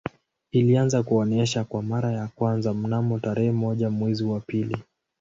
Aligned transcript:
Ilianza 0.51 1.03
kuonesha 1.03 1.63
kwa 1.63 1.83
mara 1.83 2.11
ya 2.11 2.27
kwanza 2.27 2.73
mnamo 2.73 3.19
tarehe 3.19 3.51
moja 3.51 3.89
mwezi 3.89 4.23
wa 4.23 4.39
pili 4.39 4.83